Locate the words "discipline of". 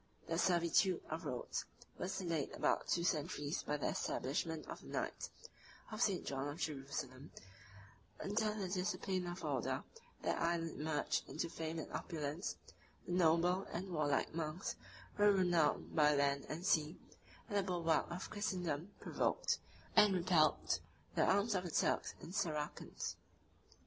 8.73-9.41